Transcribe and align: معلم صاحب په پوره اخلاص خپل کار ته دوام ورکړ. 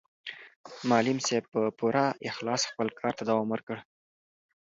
معلم 0.89 1.17
صاحب 1.25 1.45
په 1.53 1.61
پوره 1.79 2.05
اخلاص 2.29 2.61
خپل 2.69 2.87
کار 2.99 3.13
ته 3.17 3.23
دوام 3.29 3.47
ورکړ. 3.51 3.77